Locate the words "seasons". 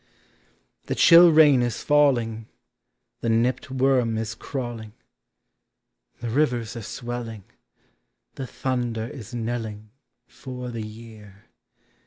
11.33-11.87